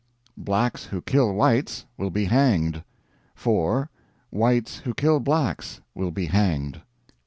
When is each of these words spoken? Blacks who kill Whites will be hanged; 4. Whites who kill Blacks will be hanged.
Blacks 0.35 0.85
who 0.85 0.99
kill 0.99 1.35
Whites 1.35 1.85
will 1.95 2.09
be 2.09 2.25
hanged; 2.25 2.83
4. 3.35 3.87
Whites 4.31 4.79
who 4.79 4.95
kill 4.95 5.19
Blacks 5.19 5.79
will 5.93 6.09
be 6.09 6.25
hanged. 6.25 6.81